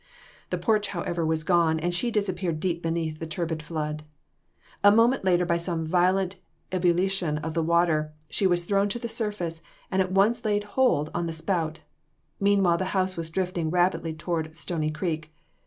The 0.49 0.57
porch, 0.57 0.87
however, 0.87 1.23
was 1.23 1.43
gone, 1.43 1.79
and 1.79 1.93
she 1.93 2.09
disappeared 2.09 2.59
deep 2.59 2.81
beneath 2.81 3.19
the 3.19 3.27
turbid 3.27 3.61
flood. 3.61 4.01
A 4.83 4.91
moment 4.91 5.23
later, 5.23 5.45
by 5.45 5.57
some 5.57 5.85
violent 5.85 6.37
ebullition 6.71 7.37
of 7.37 7.53
the 7.53 7.61
water, 7.61 8.11
she 8.27 8.47
was 8.47 8.65
thrown 8.65 8.89
to 8.89 8.97
the 8.97 9.07
surface, 9.07 9.61
and 9.91 10.01
at 10.01 10.11
once 10.11 10.43
laid 10.43 10.63
hold 10.63 11.11
on 11.13 11.27
the 11.27 11.33
spout. 11.33 11.81
Meanwhile, 12.39 12.79
the 12.79 12.85
house 12.97 13.15
was 13.15 13.29
drifting 13.29 13.69
rapidly 13.69 14.15
toward 14.15 14.55
Stony 14.57 14.89
Creek. 14.89 15.35